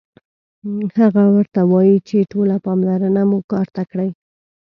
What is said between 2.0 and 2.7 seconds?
چې ټوله